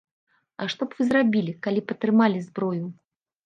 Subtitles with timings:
[0.61, 2.85] А што б вы зрабілі, калі б атрымалі зброю?